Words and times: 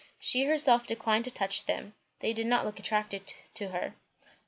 She 0.17 0.45
herself 0.45 0.87
declined 0.87 1.25
to 1.25 1.29
touch 1.31 1.67
them; 1.67 1.93
they 2.21 2.33
did 2.33 2.47
not 2.47 2.65
look 2.65 2.79
attractive 2.79 3.21
to 3.53 3.67
her. 3.69 3.93